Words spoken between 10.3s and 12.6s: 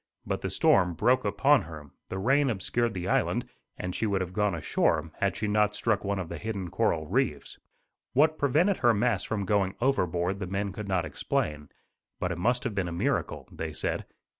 the men could not explain; but it